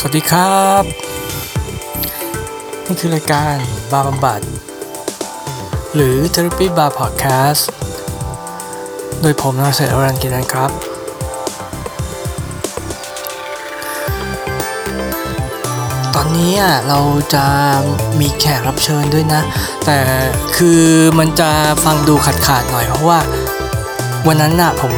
[0.00, 0.82] สวัสดีครับ
[2.86, 3.54] นี่คือรายการ
[3.92, 4.40] บาร์บำบัด
[5.94, 7.62] หรือ Therapy Bar Podcast
[9.20, 10.70] โดยผมนายเสรรันกินันครับ
[16.14, 17.00] ตอนนี้อะเรา
[17.34, 17.44] จะ
[18.20, 19.40] มีแขกรับเชิญด้วยนะ
[19.84, 19.98] แต่
[20.56, 20.82] คือ
[21.18, 21.50] มันจะ
[21.84, 23.20] ฟังดูขาดขาดๆหน่อยเพราะว่า
[24.26, 24.92] วันนั้นน่ะผม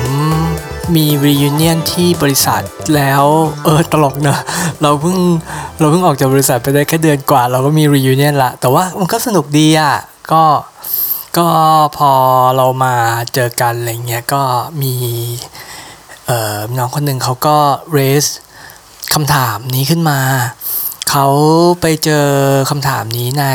[0.97, 2.63] มีรีวิเนียนที่บริษัท
[2.97, 3.25] แล้ว
[3.65, 4.39] เออตลกเนอะ
[4.83, 5.19] เราเพิ่ง
[5.79, 9.95] เราเพิ่งออกจากบริษัทไปได้แค่เดือนกว่า เราก็มีรีวิเนียนละแต่ว่ามันก็สนุกดีอะ
[10.33, 10.43] ก็
[11.39, 11.49] ก็
[11.97, 12.13] พอ
[12.57, 12.95] เรามา
[13.35, 14.43] เจอกันอะไรเงี้ยก็
[14.83, 14.95] มี
[16.27, 17.57] เอ่อน้องคนหนึ่งเขาก็
[17.97, 18.31] raise
[19.15, 20.19] คำถามนี้ขึ้นมา
[21.11, 21.27] เขา
[21.81, 22.27] ไปเจอ
[22.71, 23.47] คำถามนี้ใน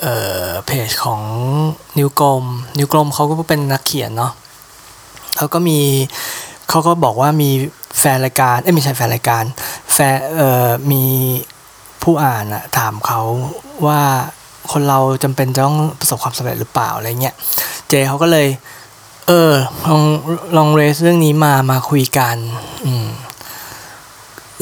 [0.00, 1.22] เอ่อเพจของ
[1.98, 2.44] นิวกลม
[2.78, 4.32] นิวกลมเขาก็เป็นนักเขียนเนาะ
[5.36, 5.80] เขาก็มี
[6.68, 7.50] เขาก็บอกว่ามี
[7.98, 9.44] แฟนรายการเอ้ยไม่ใช่แฟนรายการ
[9.92, 11.04] แฟนเอ่อมี
[12.02, 13.20] ผู้อ่านอะถามเขา
[13.86, 14.02] ว่า
[14.72, 17.34] คนเราจำเป็นจะต้องประสบความสำเร็จหรือเปล่าอะไรเงี้ย
[17.88, 18.48] เจเขาก็เลย
[19.28, 19.52] เออ
[19.88, 20.02] ลอง
[20.56, 22.36] ลองเรสเรื่องนี้มามาคุยกัน
[22.84, 23.08] อืม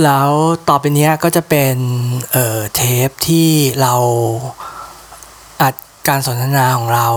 [0.03, 0.29] แล้ว
[0.69, 1.75] ต่อไปเนี้ยก็จะเป็น
[2.33, 3.49] เอ่อเทปที่
[3.81, 3.95] เรา
[5.63, 5.75] อัด
[6.09, 7.09] การสนทนาของเรา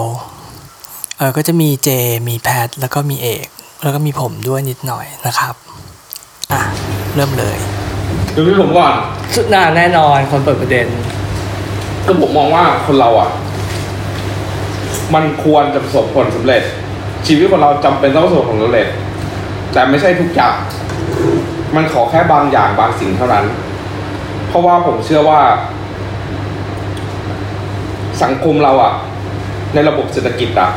[1.18, 1.90] เออก็จะมีเจ
[2.28, 3.48] มีแพทแล้วก็มีเอก
[3.84, 5.56] แล้วก็มีผมด้วยนิดหน่อยนะครับ
[6.52, 6.62] อะ
[7.16, 7.58] เริ่มเลย
[8.36, 8.94] ดูที่ผมก่อน
[9.36, 10.88] สุดหน้าแน่นอนคนเปิดประเด็น
[12.06, 13.30] คือผมมองว่าคนเราอะ
[15.14, 16.64] มันควรจะประสบผลสำเร็จ
[17.28, 18.88] ชีวิตคนเราจำเป็นต้องประสบผลสำเร็จ
[19.74, 20.56] แต่ไม่ใช่ทุกอย่าง
[21.76, 23.46] มันขอแค่บางอย่างบางสิ่งเท่านั้น
[24.48, 25.42] เพราะว่าผมเชื่อว่า
[28.24, 28.94] สังคมเราอะ
[29.74, 30.70] ในระบบเศรษฐกิจอะ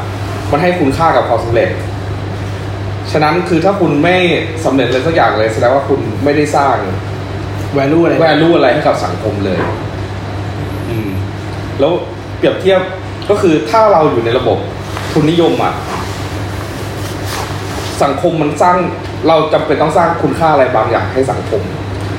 [0.50, 1.68] มันให้คุณค่ากับความสำเร็จ
[3.10, 4.16] ฉะนั้นคือถ้าคุณไม่
[4.64, 6.76] สำเร็จเลยสักอย่างเลยแสดงว่าคุณไม่ได้สร้าง
[7.78, 9.58] value อะไรแวลูอะไรให้กับสังคมเลย
[10.88, 11.10] อืม
[11.80, 11.92] แล้ว
[12.38, 12.80] เปรียบเทียบ
[13.30, 14.58] ก็คือถ้าเราอยู่ในระบบ
[15.12, 15.74] ทุนนิยมอะ
[18.02, 18.76] สังคมมันสร้าง
[19.28, 21.62] เราจำเป็นต้องสร้างคุณค่าอะไรบางอย่างให้สังคม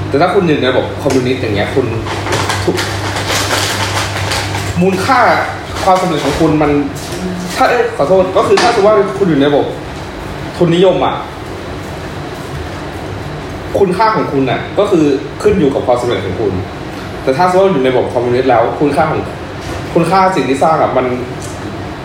[0.09, 1.85] แต่ถ้าคุณอยู่ในระบบคอมมิวนิสต์อย่างเงี้ยคุณ
[2.65, 2.75] ทุก
[4.81, 5.19] มูลค่า
[5.83, 6.71] ความสำเร็จของคุณมัน
[7.55, 9.65] ถ้าเอ้ยขอโทษก็คือถ้าสมมติว่าคุณอยู่ในระบบ
[10.57, 11.15] ทุนนิยมอะ
[13.79, 15.05] คุณค่าของคุณน่ะ ก็คือ
[15.41, 16.53] ขึ้นอยู่กับความสำเร็จของคุณ
[17.23, 19.21] แต่ถ้าสมมติว่าอยู่ในระบบคอมมิวนิสต์แล้ว คุณค่าของ
[19.93, 21.05] คุณค่าสิ่งที่สร้างอะมัน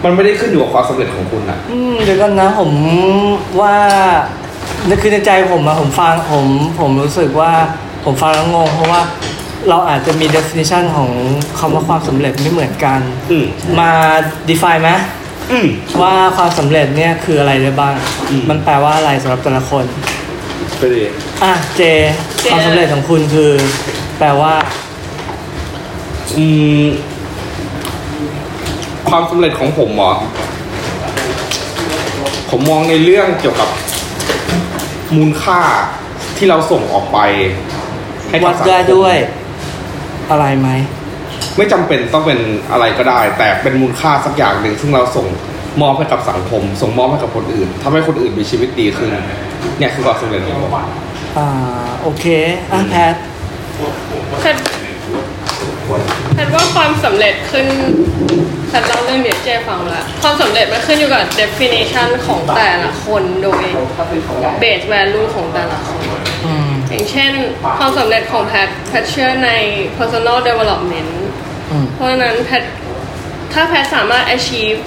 [0.04, 2.70] มันไม่ได้ขึ้นอยู่กับความสำเร็จของคุณน่ะ อืมเดี๋ยวก่อนนะผม
[3.60, 3.74] ว่า
[5.02, 6.46] คือในใจผมอะผมฟังผม
[6.80, 7.52] ผมรู้สึกว่า
[8.04, 9.00] ผมฟังแล้วงงเพราะว่า
[9.68, 11.10] เราอาจจะมี definition ของ
[11.58, 13.46] คำว่าความสำเร็จไม่เหมือนกัน อืม
[13.80, 13.90] มา
[14.48, 15.17] define ไหมอืม
[16.02, 17.94] ว่าความสำเร็จเนี่ยคืออะไรได้บ้าง
[18.28, 19.84] อืมมันแปลว่าอะไรสำหรับแต่ละคน
[20.78, 21.04] ไปดิ
[21.42, 21.82] อะเจ
[22.42, 23.52] เจ ความสำเร็จของคุณคือ
[24.18, 24.54] แปลว่า
[26.36, 26.46] อื
[26.80, 26.84] ม
[29.08, 30.14] ความสำเร็จของผมเหรอ
[32.50, 33.68] ผมมองในเรื่องเกี่ยวกับ
[35.16, 35.60] มูลค่า
[36.36, 37.18] ที่เราส่งออกไป
[38.28, 39.16] ให้กัวับดสังคม ได้ด้วย
[40.30, 40.68] อะไรไหม
[41.58, 42.38] ไม่จำเป็นต้องเป็น
[42.72, 45.26] อะไรก็ได้ แต่เป็นมูลค่าสักอย่างหนึ่งซึ่งเราส่ง
[45.80, 49.10] มอบให้กับสังคม ส่งมอบให้กับคนอื่นทำให้คนอื่นมีชีวิตดีขึ้น
[49.78, 50.76] เนี่ยคือความสำเร็จของผม
[51.38, 51.48] อ่า
[52.02, 52.24] โอเค
[52.72, 53.14] อะแพท
[54.40, 54.56] แพท
[56.34, 57.66] แพทว่าความสำเร็จขึ้น
[58.68, 63.64] แพทเล่าเรื่องเดียวเจฟังละความสำเร็จมันขึ้นอยู่กับ definition ของแต่ละคนโดย
[64.62, 66.02] base value ของแต่ละคน
[66.44, 67.32] อืมอย่างเช่น
[67.78, 69.50] ความสำเร็จของแพทแพทเชื่อใน
[69.98, 71.17] personal development อืม
[71.94, 72.62] เพราะฉะนั้นแพท
[73.52, 74.78] ถ้าแพทสามารถ achieve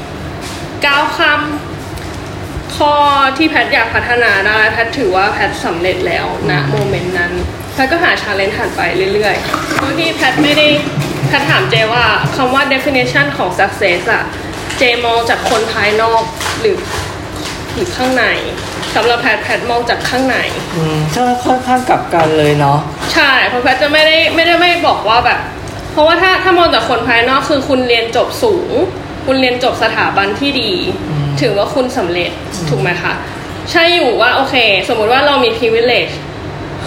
[0.86, 1.42] ก้าวข้าม
[2.75, 2.94] ข้อ
[3.38, 7.34] ที่แพทอยากพัฒนาได้แพทถือว่าแพทสำเร็จแล้วณโมเมนต์นั้น
[7.74, 8.81] แพทก็หาชาเลนจ์ถัดไป
[9.14, 10.68] เรื่อยๆโดยที่แพทไม่ได้
[11.28, 12.06] แพทถามเจว่า
[12.36, 14.24] คำว่า definition ของ success อะ
[14.78, 16.22] เจมองจากคนภายนอก
[16.59, 16.78] หรือ
[17.75, 18.25] หรือข้างใน
[18.96, 20.38] สำหรับแพทแพทมองจากข้างใน
[20.75, 22.80] อืมก็ค่อนข้างกลับกันเลยเนาะ
[23.13, 25.39] ใช่เพราะแพทย์จะไม่ได้ไม่ได้ไม่บอกว่าแบบ
[25.92, 28.72] เพราะว่าถ้าถ้ามองจากคนภายนอกคือคุณเรียนจบสูง
[29.26, 30.72] คุณเรียนจบสถาบันที่ดี
[31.42, 32.32] ถือว่าคุณสำเร็จ
[32.70, 33.14] ถูกไหมคะ
[33.72, 34.56] ใช่อยู่ว่าโอเค
[34.88, 36.14] สมมุติว่าเรามี privilege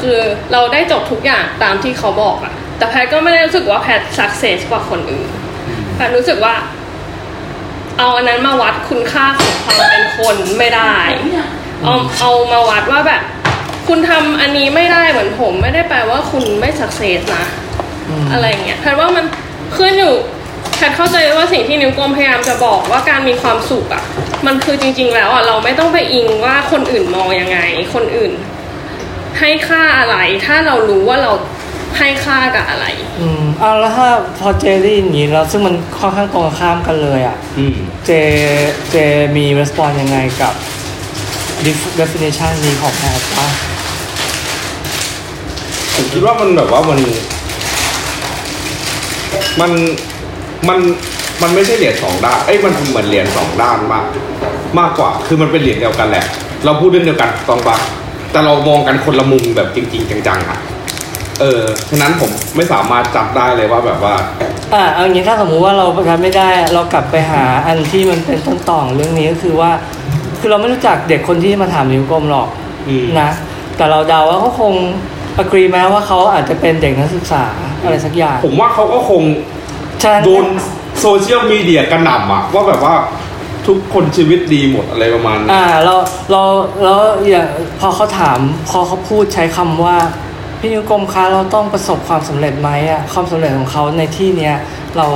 [0.00, 0.18] คือ
[0.52, 5.28] เราได้จบทุกอย่างตามที่เขาบอกอะแต่แพทย์ก็ไม่ได้รู้สึกว่าแพทย์ success กว่าคนอื่น
[5.94, 6.54] แพทย์รู้สึกว่า
[7.98, 10.94] เอาอันนั้นมาวัดคุณค่าของความเป็นคนไม่ได้
[11.82, 13.22] เอาเอามาวัดว่าแบบ
[13.88, 17.44] คุณทำอันนี้ไม่ได้เหมือนผม ไม่ได้แปลว่าคุณไม่สักเซสนะ
[18.08, 19.24] อืมอะไรอย่างเงี้ยแพทย์ว่ามัน
[19.76, 20.14] ขึ้นอยู่
[20.76, 24.02] แพทย์เข้าใจว่าสิ่งที่นิ้วกลมพยายามจะบอกว่าการมีความสุขอะ
[24.46, 27.58] มันคือจริง ๆ แล้วอะเราไม่ต้องไปอิงว่าคนอื่นมองยังไง
[27.94, 28.32] คนอื่น
[29.40, 30.16] ให้ค่าอะไร
[30.46, 31.32] ถ้าเรารู้ว่าเรา
[31.98, 32.86] ให้ค่ากับอะไร
[33.20, 34.08] อืมเอาแล้วถ้า
[34.38, 38.10] พอเจได้ยินอย่างนี้แล้วซึ่งมันค่อนข้างตรงข้ามกันเลยอะอืมเจ
[38.90, 38.96] เจ
[39.36, 40.54] มี response ยังไงกับ
[41.66, 43.52] def- definition นี้ของแพทย์บ้าง
[45.94, 46.98] ผมคิดว่ามันแบบว่ามัน
[49.60, 49.70] มัน
[50.68, 50.78] มัน
[51.42, 54.04] มันไม่ใช่เหรียญสองด้าน เอ้ยมันเหมือนเหรียญสองด้านมาก
[54.78, 56.24] มากกว่า คือมันเป็นเหรียญเดียวกันแหละ
[56.64, 57.76] เราพูดเรื่องเดียวกันถูกต้องปะ
[58.32, 60.58] แต่เรามองกันคนละมุมแบบจริง ๆ จังๆอะ
[61.40, 64.14] เออ ฉะนั้นผมไม่สามารถจับได้เลยว่าแบบว่า
[64.74, 69.70] อ่าเอาอย่างนี้ถ้าสมมุติว่าเราทำไม่ได้อะเรากลับไปหาอันที่มันเป็นต้นต่อของเรื่องนี้ก็คือว่า
[70.40, 72.48] คือเราไม่รู้จักเด็กคนที่มาถามนิ้วกลมหรอก
[72.88, 73.30] อืม นะ
[73.76, 74.74] แต่เราเดาว่าเขาคง
[75.40, 77.44] อกรีแม้ว่าเขาอาจจะเป็นเด็กนักศึกษา
[77.82, 79.22] อะไรสักอย่าง ผมว่าเขาก็คง
[80.02, 80.46] ฉะนั้นโดน
[81.00, 82.94] โซเชียลมีเดียกระหน่ำอะว่าแบบว่า
[83.66, 85.94] ทุกคนชีวิตดีหมดอะไรประมาณนั้นอ่าเรา
[86.30, 86.42] เรา
[86.82, 86.98] แล้ว
[87.28, 87.46] อย่าง
[87.80, 88.38] พอเขาถาม
[88.70, 89.96] พอเขาพูดใช้คำว่า
[90.60, 94.54] พี่นิ้วกลมคะเราต้องประสบความสำเร็จไหมอะความสำเร็จของเขาในที่เนี้ย
[94.96, 95.06] เรา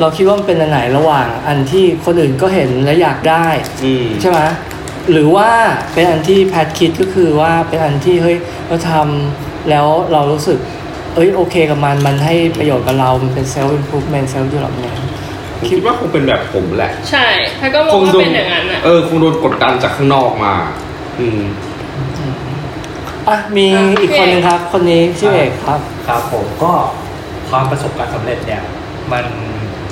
[0.00, 3.46] เราคิดว่ามันเป็นอันไหนระหว่าง อันที่คนอื่นก็เห็นและอยากได้
[3.84, 4.40] อืมใช่ไหม
[5.12, 5.50] หรือว่า
[5.94, 8.36] เป็นอันที่แพทคิดก็คือว่าเป็นอันที่เฮ้ย
[8.68, 10.58] เราทำแล้วเรารู้สึก
[11.14, 14.96] เอ้ยโอเคกับมันมันให้ประโยชน์กับเรา มันเป็น self improvement self development
[15.58, 17.26] ผมคิดว่าคงเป็นแบบผมแหละ ใช่
[17.58, 20.54] แพทย์ก็มองว่าเป็นอย่างนั้นอะเออคงโดนกดดันจากข้างนอกมา
[21.18, 21.42] อืม
[23.28, 26.72] อะมีอะอีกคนหนึงครับ คนนี้ชื่อเอกครับ ครับผมก็
[27.50, 28.62] ความประสบการณ์สำเร็จเนี่ย
[29.12, 29.26] มัน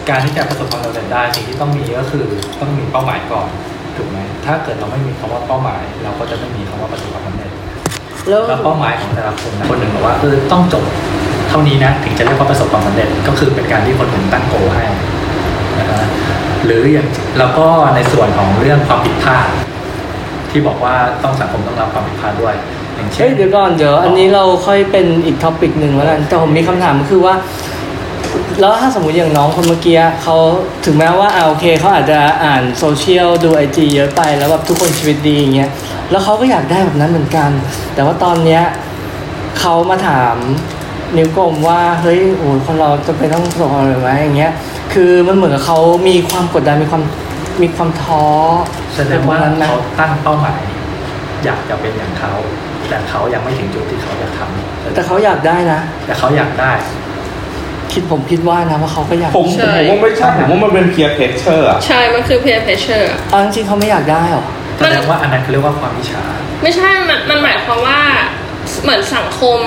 [0.09, 2.27] การที่จะประสบความสำเร็จได้สิ่งที่ต้องมีก็คือ
[2.61, 3.49] ต้องมีเป้าหมายก่อน
[3.97, 7.51] ถูกไหมถ้าเกิดเราไม่มีคำว่าเป้าหมาย เราก็จะไม่มีคำว่าประสบความสำเร็จ
[8.29, 10.85] แล้วแล้วเป้าหมายของแต่ละคนนะคนหนึ่งบอกว่าเออต้องจบ
[11.49, 14.85] เท่านี้นะถึงจะเรียกว่าประสบความสำเร็จก็คือเป็นการที่คนหนึ่งตั้งโกให้
[15.79, 16.03] นะฮะ
[16.65, 17.07] หรืออย่าง
[17.39, 19.49] แล้วก็ในส่วนของเรื่องความผิดพลาด
[20.51, 22.55] ที่บอกว่าต้องสังคมต้องรับความผิดพลาดด้วย
[22.97, 27.35] อย่างเช่เฮ้นยเดี๋ยวก่อนเดี๋ยวอันนี้เราค่อยเป็นอีกท็อปิกหนึ่งแล้วกันแต่ผมมีคำถามก็คือว่า
[28.61, 30.37] แล้วถ้าสมมติอย่างน้องคนเมื่อกี้เขา
[30.85, 35.71] ถึงแม้ว่าอ่าโอเคเขาอาจจะอ่านโซเชียลดูไอจีเยอะไปแล้วแบบทุกคนชีวิตดีอย่างเงี้ย
[36.11, 37.51] แล้วเขาก็อยากได้แบบนั้นเหมือนกัน
[37.95, 38.63] แต่ว่าตอนเนี้ย
[39.61, 40.35] เขามาถาม
[41.17, 44.53] นิ้วกลมว่าเฮ้ยโอ้ยคนเราจะเป็นต้องประสบความสำเร็จไหมอย่างเงี้ย
[44.93, 45.79] คือมันเหมือนกับเขา
[46.09, 47.03] มีความกดดันมีความ
[47.63, 48.25] มีความท้อ
[48.97, 50.61] แสดงว่าในตรนั้นไหมเขาตั้งเป้าหมาย
[51.45, 52.35] อยากจะเป็นอย่างเขา
[52.89, 56.73] แต่เขายังไม่ถึงจุดที่เขาอยากทำแต่เขาอยากได้นะ แต่เขาอยากได้
[57.93, 64.45] คิดผมคิดว่านะว่าเขาก็อยากผมใช่ ผมว่าไม่ใช่ผมว่ามันเป็นเพียร์เพชเชอร์อะใช่มันคือ peer pressure เอาจริงๆเขาไม่อยากได้หรอ
[64.79, 66.23] แสดงว่าอันนั้นเขาเรียกว่าความวิชา
[66.63, 68.01] ไม่ใช่มันมันหมายความว่า
[68.83, 69.59] เหมือนสังคม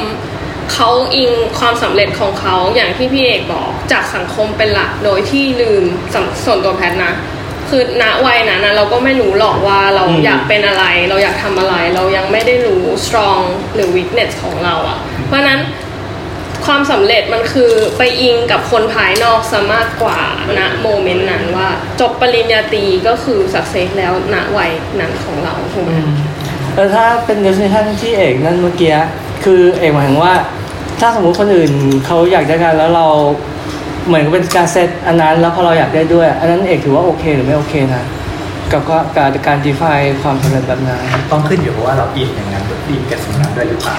[0.73, 5.83] เขาอิงความสำเร็จของเขาอย่างที่พี่เอกบอกจากสังคมเป็นหลักโดยที่ลืม
[6.13, 7.13] สำส่วนตัวแพทย์นะ
[7.69, 13.43] คือณวัยนั้นนะเราก็ไม่รู้หรอกว่าเราอืมอยากเป็นอะไร เราอยากทำอะไร เรายังไม่ได้รู้ strong
[13.73, 14.97] หรือ weakness ของเราอะ
[15.27, 15.59] เพราะฉะนั้น
[16.65, 20.19] ความสำเร็จมันคือไปอิงกับคนภายนอกซะมากกว่า
[20.57, 21.69] ณโมเมนต์นั้นว่า
[22.01, 25.91] จบปริญญาตรีก็คือ success แล้วณวัยนั้นของเราถูกไหม
[26.75, 28.95] แต่ถ้าเป็น definition ที่เอกนั่นเมื่อกี้
[29.43, 30.33] คือเอกหมายถึงว่า
[30.99, 31.71] ถ้าสมมุติคนอื่น
[32.05, 33.07] เขาอยากได้กันแล้วเรา
[34.07, 38.03] เหมือนกับเป็นการเซตอันนั้นแล้วพอเราอยากได้ด้วย อันนั้นเอกถือว่าโอเคหรือไม่โอเคนะ
[38.71, 38.81] กับ
[39.17, 41.01] การการ define ความสำเร็จแบบนั้น
[41.31, 43.97] ต้องขึ้นอยู่กับว่าเราอินอย่างนั้นออินกับสิ่งนั้นด้วยหรือเปล่า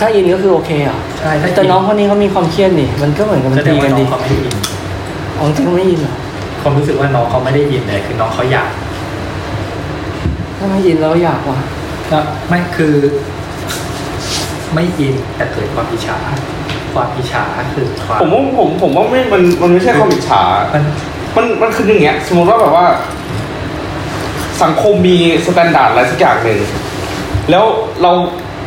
[0.00, 4.54] ถ้าอินก็คือโอเคเหรอใช่ถ้าแต่น้องคนนี้เขามีความเครียดนี่มันก็เหมือนกับมัแสนดตีงว่ากันน้อดีงเขาไม่ได้อิน
[5.38, 6.14] อ๋อจริงๆไม่อินเหรอ
[6.62, 8.70] ความรู้สึกว่าน้องเขาไม่ได้อินเลยคือน้องเขาอยาก
[10.56, 11.58] ถ้าไม่อินแล้วอยากว่ะ
[12.10, 12.94] ก็ไม่คือ
[14.74, 16.18] ไม่อินแต่เกิดความอิจฉา
[16.94, 20.42] ความอิจฉาคือความผมว่าผมผมว่าไม่มันมันไม่ใช่ความอิจฉา
[20.74, 20.82] มัน
[21.36, 22.86] มันมันคืออย่างเงี้ย สมมติว่าแบบว่า
[24.62, 26.58] สังคมมี standard อะไรสักอย่างหนึ่ง
[27.50, 27.64] แล้ว
[28.02, 28.12] เรา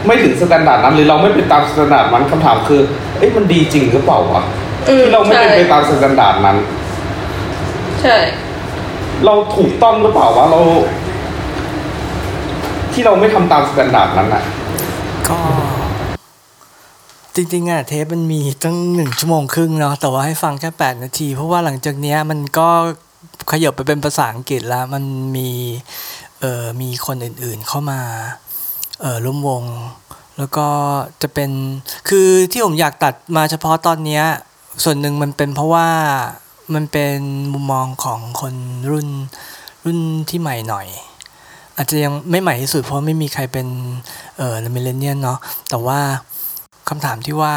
[0.05, 2.81] ไม่ถึง standard นั้นหรือเราไม่เป็นตาม standard นั้นคำถามคือ
[3.17, 4.43] เอ้ยมันดีจริงหรือเปล่าวะ
[4.89, 6.57] อืมที่เราไม่เป็นใช่ไปตาม standard นั้น
[8.01, 8.17] ใช่
[9.25, 10.59] เราถูกต้องหรือเปล่าวะเรา
[12.93, 14.43] ที่เราไม่ทำตาม standard นั้นอะ
[15.29, 15.39] ก็
[17.35, 22.69] จริงๆอะเทปมันมีตั้งหนึ่งชั่วโมงครึ่งเนาะแต่ว่าให้ฟังแค่แปดนาที เพราะว่าหลังจากเนี้ยมันก็
[23.51, 25.03] ขยับไปเป็นภาษาอังกฤษแล้ว มัน
[25.37, 25.49] มี
[26.39, 27.99] เอ่อมีคนอื่นๆเข้ามา
[29.01, 29.63] เอ่อร่วมวง
[30.37, 30.67] แล้วก็
[31.21, 31.51] จะเป็น
[32.09, 34.23] คือที่ผมอยากตัดมาเฉพาะตอนเนี้ย
[34.83, 35.87] ส่วนหนึ่งมันเป็นเพราะว่า
[36.73, 37.17] มันเป็น
[37.53, 38.53] มุมมองของคน
[38.91, 39.07] รุ่น
[39.85, 40.87] รุ่นที่ใหม่หน่อย
[41.75, 43.67] อาจจะยังไม่ใหม่ที่สุดเพราะไม่มีใครเป็น
[44.37, 45.39] เอ่อมิเลเนียนเนาะ
[45.69, 45.99] แต่ว่า
[46.89, 47.55] คำถามที่ว่า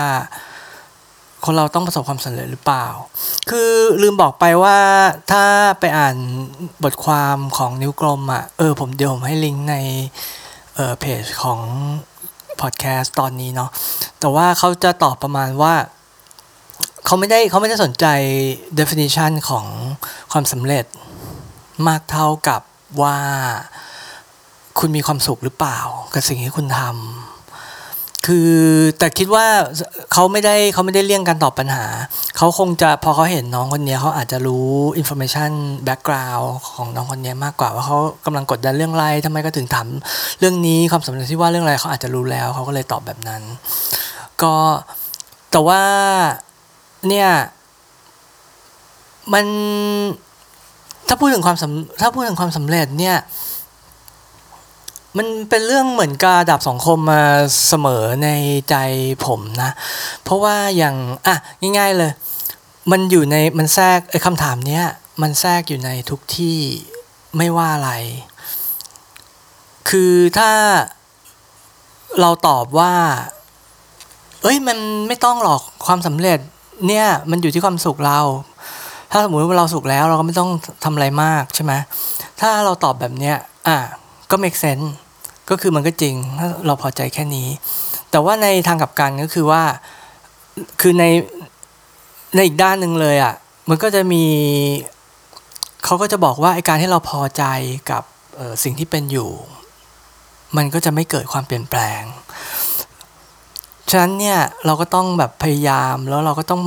[1.45, 2.87] คนเราต้องประสบความสำเร็จหรือเปล่า
[3.51, 3.71] คือ
[4.03, 4.79] ลืมบอกไปว่า
[5.31, 5.45] ถ้า
[5.81, 6.17] ไปอ่าน
[6.85, 9.77] บทความของนิ้วกลมอะ่ะ เออผมเดี๋ยวผมให้ลิงก์ใน
[10.75, 11.61] เอ่อเพจของ
[12.61, 13.71] พอดแคสต์ตอนนี้เนาะ
[14.21, 15.75] แต่ว่าเขาจะตอบประมาณว่า
[17.07, 18.07] เขาไม่ได้เขาไม่ได้สนใจ
[18.79, 19.67] definition ของ
[20.33, 20.85] ความสำเร็จ
[21.89, 22.63] มากเท่ากับ
[23.03, 23.19] ว่า
[24.79, 25.79] คุณมีความสุขหรือเปล่า
[26.15, 27.34] กับสิ่งที่คุณทำ
[28.27, 28.53] คือ
[28.99, 29.47] แต่คิดว่า
[30.13, 31.85] เขาไม่ได้เขาไม่ได้เลี่ยงการตอบปัญหา
[32.37, 34.69] เขาคงจะพอเขาเห็นน้องคนนี้เขาอาจจะรู้
[35.01, 35.53] information
[35.89, 39.87] background ของน้องคนนี้มากกว่าว่าเขากำลังกดดันเรื่องอะไรทำไมก็ถึงถาม
[40.39, 43.43] เรื่องนี้ความสำเร็จที่ว่าเรื่องอะไรเขาอาจจะรู้แล้วเขาก็เลยตอบแบบนั้น
[44.43, 44.55] ก็
[45.51, 45.83] แต่ว่า
[47.09, 47.29] เนี่ย
[49.33, 49.45] มัน
[51.09, 53.17] ถ้าพูดถึงความสำถ้าพูดถึงความสำเร็จเนี่ย
[55.19, 57.23] มันเป็นเรื่องเหมือนกาดับสองคมมา
[57.69, 58.29] เสมอใน
[58.71, 58.77] ใจ
[59.27, 59.71] ผมนะ
[60.23, 61.37] เพราะว่าอย่างอะ
[61.79, 62.13] ง่ายๆเลย
[62.91, 64.85] มันอยู่ในมันแทรกไอ้คำถามเนี้ย
[65.23, 66.59] มันแทรกอยู่ในทุกที่
[67.37, 67.93] ไม่ว่าอะไร
[69.89, 70.51] คือถ้า
[72.21, 72.95] เราตอบว่า
[74.43, 74.79] เอ้ยมัน
[75.09, 76.39] ไม่ต้องหรอกความสำเร็จ
[76.87, 78.21] เนี่ยมันอยู่ที่ความสุขเรา
[79.11, 80.51] ถ้าสมมติว่าเราสุขแล้วเราก็ไม่ต้อง
[80.85, 81.73] ทำอะไรมากใช่ไหม
[82.41, 83.37] ถ้าเราตอบแบบเนี้ย
[83.69, 83.79] อะ
[84.31, 84.87] ก็ make sense
[85.51, 87.49] ก็คือมันก็จริงถ้าเราพอใจแค่นี้
[88.11, 89.63] แต่ว่าในทางกลับกันก็คือว่า
[90.81, 91.05] คือใน
[92.35, 93.35] ในอีกด้านหนึ่งเลยอะ
[93.69, 94.25] มันก็จะมี
[95.85, 97.45] เขาก็จะบอกว่าไอการที่เราพอใจ
[97.91, 98.03] กับ
[98.63, 99.31] สิ่งที่เป็นอยู่
[100.57, 102.03] มันก็จะไม่เกิดความเปลี่ยนแปลง
[103.91, 106.63] ฉะนั้นเนี่ยเราก็ต้องแบบพยายามแล้วเราก็ต้อง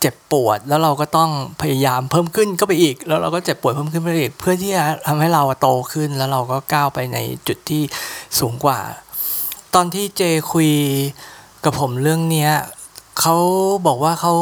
[0.00, 1.30] เจ็บปวด แล้วเราก็ต้อง
[1.62, 7.82] พยายามเพิ่มขึ้นก็ไปอีก แล้วเราก็เจ็บปวดเพิ่มขึ้นไปอีก เพื่อที่จะทำให้เราโตขึ้น แล้วเราก็ก้าวไปในจุดที่
[8.38, 8.80] สูงกว่า
[9.74, 10.70] ตอนที่เจคุย
[11.64, 12.52] กับผมเรื่องเนี้ย
[13.20, 13.36] เขา
[13.86, 14.34] บอกว่าเขา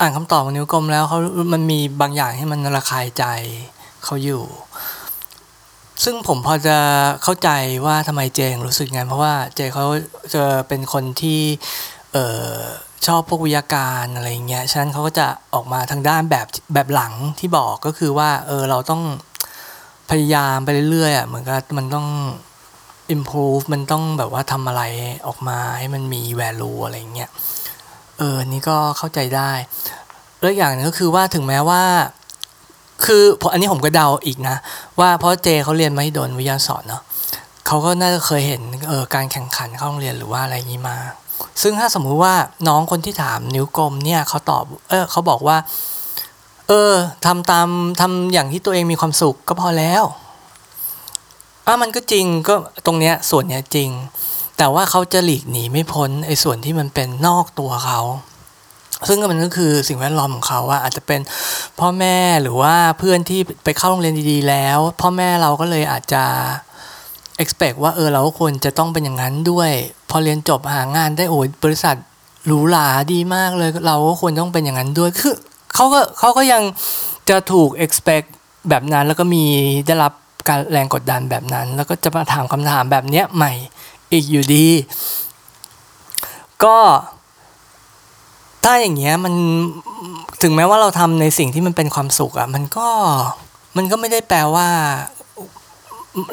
[0.00, 1.18] อ่านคำตอบของนิ้วกลมแล้วเขา
[1.52, 3.24] มันมีบางอย่างที่มันระคายใจ
[4.04, 4.44] เขาอยู่
[6.04, 6.76] ซึ่งผมพอจะ
[7.22, 7.50] เข้าใจ
[7.86, 9.84] ว่าทำไมเจงรู้สึกงั้นเพราะว่าเจเขา
[10.34, 11.40] จะเป็นคนที่
[12.12, 12.54] เออ
[13.06, 19.02] ชอบพวกวิทยาการอะไรเงี้ย ฉะนั้นเขาก็จะออกมาทางด้านแบบแบบหลังที่บอกก็คือว่า เออเราต้อง
[20.10, 22.08] พยายามไปเรื่อยๆอะเหมือนกับมันต้อง
[23.14, 24.82] improve มันต้องแบบว่าทำอะไร
[25.26, 27.30] ออกมาให้มันมี value อะไรเงี้ย
[28.18, 29.52] เออ นี่ก็เข้าใจได้
[30.40, 31.82] แล้วอย่างนึงก็คือว่าถึงแม้ว่า
[33.04, 34.56] คืออันนี้ผมก็เดาอีกนะ
[35.00, 37.02] ว่าเพราะเจเขาเรียนไม่โดนวิทยาศาสตร์เนาะ
[37.66, 40.98] เขาก็น่าจะเคยเห็นเออการแข่งขันเข้าโรงเรียนหรือว่าอะไรอย่างนี้มา
[41.62, 42.34] ซึ่งถ้าสมมุติว่า
[42.68, 45.56] น้องคนที่ถามนิ้วกลมเนี่ยเขาตอบเออเขาบอกว่า
[46.68, 46.92] เออ
[47.26, 47.68] ทำตาม
[48.00, 50.02] ทำอย่างที่ตัวเองมีความสุขก็พอแล้ว
[51.66, 52.54] อะมันก็จริงก็
[52.86, 53.90] ตรงเนี้ยส่วนเนี้ยจริง
[54.58, 58.00] แต่ว่าเขาจะหลีกหนีไม่พ้นไอ้ส่วนที่มันเป็นนอกตัวเขา
[59.08, 61.20] ซึ่งมันก็คือสิ่งแวดล้อมของเขาว่าอาจจะเป็น
[61.80, 66.24] พ่อแม่หรือว่าเพื่อนที่ไปเข้าโรงเรียนดีๆแล้ว พ่อแม่เราก็เลยอาจจะ
[67.42, 69.70] expect ว่าเออเราควรจะต้องเป็นอย่างนั้นด้วย
[70.10, 71.96] พอเรียนจบหางานได้โอ้ยบริษัท
[72.46, 75.34] หรูหราดีมากเลย เราก็ควรต้องเป็นอย่างนั้นด้วยคือ
[75.74, 76.62] เขาก็เขาก็ยัง
[77.28, 78.26] จะถูก expect
[78.68, 79.44] แบบนั้นแล้วก็มี
[79.86, 80.12] ได้รับ
[80.48, 83.52] การแรงกดดันแบบนั้น แล้วก็จะมาถามคำถามแบบเนี้ยใหม่
[84.12, 84.66] อีกอยู่ดี
[86.64, 86.76] ก็
[88.64, 89.34] ถ้าอย่างเงี้ยมัน
[90.42, 92.88] ถึงแม้ว่าเราทำในสิ่งที่มันเป็นความสุขอะมันก็
[93.76, 94.68] มันก็ไม่ได้แปลว่า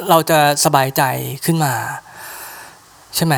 [0.08, 1.02] เราจะสบายใจ
[1.44, 1.72] ขึ้นมา
[3.16, 3.34] ใช่ไหม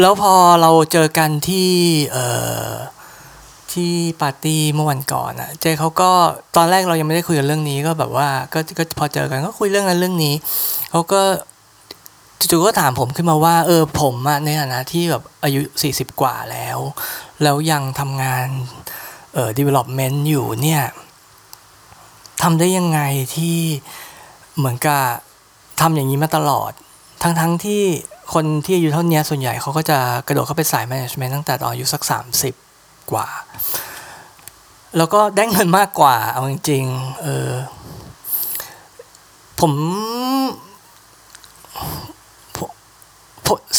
[0.00, 1.70] แล้วพอเราเจอกันที่
[2.12, 2.26] เอ่
[2.68, 2.70] อ
[3.72, 6.10] ที่ปาร์ตี้เมื่อวันก่อนอะเจเขาก็
[6.56, 10.34] ตอนแรกเรายังไม่ได้คุยกันเรื่องนี้ก็แบบว่าก็ก็พอเจอกันก็คุยเรื่องนั้นเรื่องนี้
[10.90, 11.22] เขาก็
[12.38, 16.78] จู่ๆก็ถามผมขึ้นมาว่า เออผมอะในฐานะที่แบบอายุสี่สิบกว่าแล้ว
[17.42, 18.46] แล้วยังทำงาน
[19.34, 20.82] เอ่อ development อยู่เนี่ย
[22.42, 23.00] ทำได้ยังไง
[23.36, 23.56] ที่
[24.56, 25.02] เหมือนกับ
[25.80, 26.72] ทำอย่างนี้มาตลอด
[27.22, 27.82] ทั้งๆทที่
[28.32, 32.54] คนที่อายุเท่านี้ส่วนใหญ่เขาก็จะกระโดดเข้าไปสาย management ตั้งแต่ตอนอายุสักสามสิบ
[33.10, 33.26] กว่า
[34.96, 37.50] แล้วก็ได้เงินมากกว่า เอาจริงๆเออ
[39.60, 39.72] ผม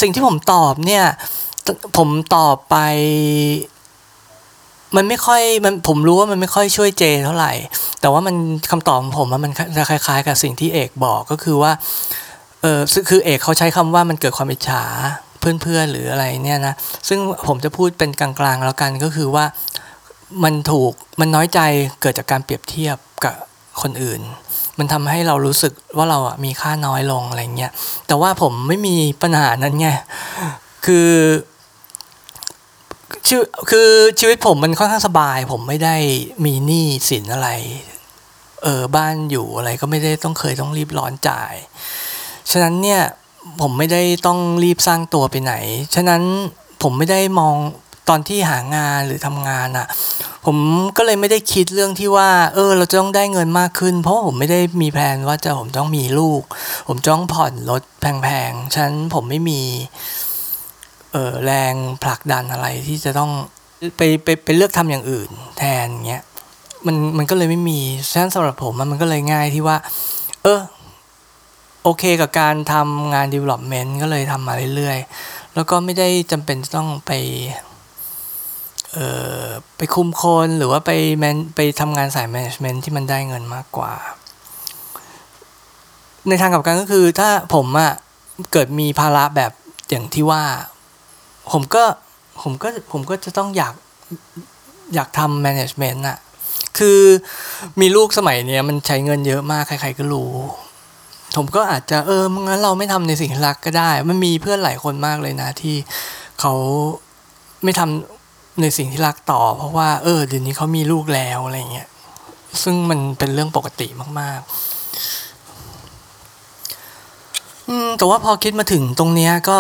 [0.02, 1.06] สิ่งที่ผมตอบเนี่ย
[1.98, 2.76] ผมตอบไป
[4.96, 7.54] มันไม่ค่อยมันผมรู้ว่ามันไม่ค่อยช่วยเจเท่าไหร่
[8.02, 8.36] แต่ว่ามัน
[8.72, 11.72] คำตอบของผมมันจะคล้าย ๆ กับสิ่งที่เอกบอกก็คือว่า
[12.62, 14.84] เออคือเอกเขาใช้คำว่ามันเกิดความอิจฉา
[15.40, 16.74] เพื่อนๆหรืออะไรเนี่ยนะ
[17.08, 19.46] ซึ่งผมจะพูดเป็นกลางๆแล้วกันก็คือว่า
[20.44, 21.60] มันถูกมันน้อยใจ
[22.02, 23.36] เกิดจากการเปรียบเทียบกับ
[23.82, 24.22] คนอื่น
[24.80, 27.72] มันทำให้เรารู้สึกว่าเราอะมีค่าน้อยลงอะไรเงี้ย
[28.08, 29.90] แต่ว่าผมไม่มีปัญหานั้นไง
[30.86, 31.10] คือ
[33.28, 35.96] ชื่อคือชีวิตผมมันค่อนข้างสบาย ผมไม่ได้
[36.46, 37.50] มีหนี้สินอะไร
[38.64, 41.54] เออบ้านอยู่อะไรก็ไม่ได้ต้องเคยต้องรีบร้อนจ่าย
[42.52, 43.02] ฉะนั้นเนี่ย
[43.62, 45.54] ผมไม่ได้ต้องรีบสร้างตัวไปไหน
[45.96, 46.22] ฉะนั้น
[46.82, 47.56] ผมไม่ได้มอง
[48.10, 49.88] ตอนที่หางานหรือทำงานอะ่ะ
[50.46, 50.58] ผม
[50.98, 56.42] ก็เลยไม่ได้คิดเรื่องที่ว่า เออ เราจะต้องได้เงินมากขึ้น เพราะผมไม่ได้มีแผนว่าจะผมต้องมีลูก
[56.88, 59.62] ผมจะต้องผ่อนรถแพงๆฉะนั้นผมไม่มี
[61.12, 61.74] เออแรง
[62.04, 63.32] ผลักดันอะไรที่จะต้อง
[63.98, 66.24] ไปไปไปเลือกทำอย่างอื่น แทนเงี้ย
[66.86, 67.80] มันมันก็เลยไม่มี
[68.12, 69.78] ฉะนั้นสำหรับผมมันก็เลยง่ายที่ว่า
[70.44, 70.60] เออ
[71.88, 77.12] โอเคกับการทำงาน development ก็เลยทำมาเรื่อยๆ แล้วก็ไม่ได้จำเป็นต้องไป
[78.92, 79.08] เอ่
[79.44, 79.46] อ
[79.78, 83.94] ไปคุมคนหรือว่าไปแมนไปทำงานสาย management ที่มันได้เงินมากกว่า
[86.28, 87.94] ในทางกลับกันก็คือถ้าผมอะ
[88.52, 89.52] เกิดมีภาระแบบ
[89.90, 90.44] อย่างที่ว่า
[91.52, 91.84] ผมก็
[92.42, 93.74] ผมก็ผมก็จะต้องอยาก
[94.94, 96.18] อยากทำ management อะ
[96.78, 97.00] คือ
[97.80, 100.34] มีลูกสมัยเนี้ยมันใช้เงินเยอะมากใครๆก็รู้
[101.38, 105.76] ผมก็อาจจะเอองั้นเราไม่ทำในสิ่งที่รักก็ได้ มันมีเพื่อนหลายคนมากเลยนะที่
[106.40, 106.54] เขา
[107.64, 111.90] ไม่ทำในสิ่งที่รักต่อ เพราะว่าเออเดี๋ยวนี้เขามีลูกแล้วอะไรเงี้ย
[112.64, 113.88] ซึ่งมันเป็นเรื่องปกติ
[114.20, 114.50] มากๆ
[117.68, 119.60] อืมแต่ว่าพอคิดมาถึงตรงเนี้ยก็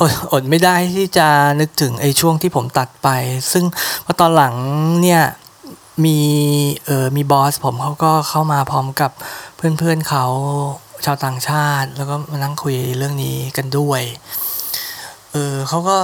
[0.00, 1.28] อดอดไม่ได้ที่จะ
[1.60, 3.08] นึกถึงไอ้ช่วงที่ผมตัดไป
[3.52, 3.64] ซึ่ง
[4.04, 4.54] พอตอนหลัง
[5.02, 5.22] เนี่ย
[6.04, 6.18] มี
[6.86, 9.10] เออมีบอสผมเขาก็เข้ามาพร้อมกับ
[9.62, 10.24] เพื่อนๆเขา
[11.04, 14.02] ชาวต่างชาติ แล้วก็มานั่งคุยเรื่องนี้กันด้วย
[15.32, 15.96] เออเขาก็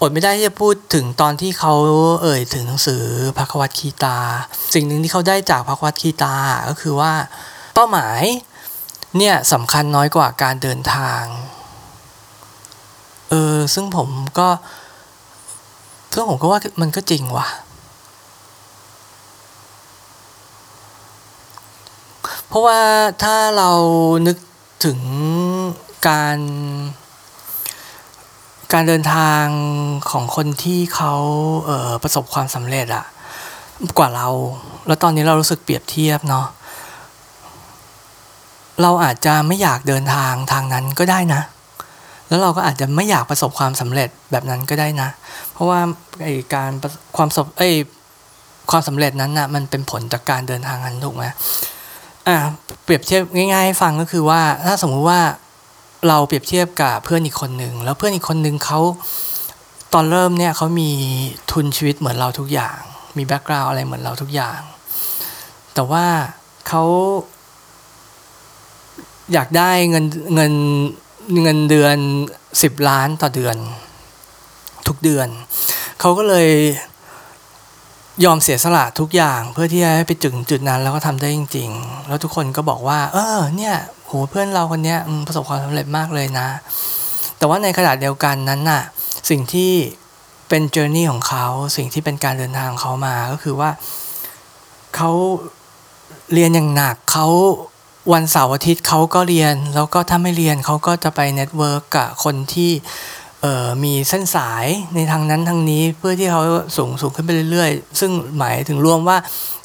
[0.00, 1.72] อดไม่ได้ที่จะพูดถึงตอนที่เขา
[2.22, 3.02] เอ่ยถึงหนังสือ
[3.38, 4.18] พักวัตคีตา
[4.74, 6.34] สิ่งหนึ่งที่เขาได้จากพักวัตคีตา
[6.68, 7.12] ก็คือว่า
[7.74, 8.22] เป้าหมาย
[9.16, 11.22] เนี่ยสำคัญน้อยกว่าการเดินทาง
[13.30, 14.08] เออซึ่งผม
[14.38, 14.48] ก็
[16.12, 17.48] ซึ่งผมก็ว่ามันก็จริงว่ะ
[22.52, 22.80] เพราะว่า
[23.22, 23.70] ถ้าเรา
[24.26, 24.36] นึก
[24.84, 24.98] ถึง
[26.08, 26.38] การ
[28.72, 29.44] การเดินทาง
[30.10, 31.12] ของคนที่เขา
[31.64, 33.04] เประสบความสำเร็จอะ
[33.98, 34.28] กว่าเรา
[34.86, 36.46] แล้วตอนนี้เรารู้สึกเปรียบเทียบเนาะ
[38.82, 41.42] เราอาจจะไม่อยากเดินทางทางนั้นก็ได้นะ
[42.28, 45.08] แล้วเราก็อาจจะไม่อยากประสบความสำเร็จแบบนั้นก็ได้นะ
[45.52, 45.80] เพราะว่า
[46.22, 46.70] ไอ้การ
[47.16, 47.70] ความสบไอ้
[48.70, 51.24] ความสำเร็จนั้นน่ะมันเป็นผลจากการเดินทางนั้นถูกไหม
[52.28, 52.36] อ่า
[52.84, 55.20] เปรียบเทียบง่ายๆให้ฟังก็คือว่าถ้าสมมุติว่า
[56.08, 58.80] เราเปรียบเทียบกับเพื่อนอีกคนหนึ่งแล้วเพื่อนอีกคนหนึ่งเขา
[59.94, 60.90] ตอนเริ่มเนี่ยเขามี
[61.52, 62.78] ทุนชีวิตเหมือนเราทุกอย่าง
[63.16, 64.60] มีแบ็กกราวอะไรเหมือนเราทุกอย่าง
[65.74, 66.06] แต่ว่า
[66.68, 66.82] เขา
[69.32, 70.04] อยากได้เงิน
[70.34, 70.52] เงิน
[71.42, 71.96] เงินเดือน
[72.62, 73.56] สิบล้านต่อเดือน
[74.86, 75.28] ทุกเดือน
[76.00, 76.48] เขาก็เลย
[78.24, 83.74] ยอมเสียสละทุกอย่างเพื่อที่จะให้ไปถึงจุดนั้นแล้วก็ทำได้จริง ๆ แล้วทุกคนก็บอกว่า เออ เนี่ย
[84.06, 86.48] โหเพื่อนเราคนเนี้ยประสบความสำเร็จมากเลยนะ
[87.38, 88.82] แต่ว่าในขณะเดียวกันนั้นน่ะ
[89.30, 89.72] สิ่งที่
[90.48, 93.70] เป็น journey ของเขาสิ่งที่เป็นการเดินทางเขามาก็คือว่า
[94.96, 95.10] เขา
[96.32, 97.26] เรียนอย่างหนักเขา
[98.12, 102.70] วันเสาร์อาทิตย์เขาก็เรียน แล้วก็ถ้าไม่เรียนเขาก็จะไป network กับคนที่
[103.84, 106.42] มีเส้นสายในทางนั้นทางนี้เพื่อที่เขา
[106.76, 109.16] สูงสูงขึ้นไปเรื่อยๆ ซึ่งหมายถึงรวมว่า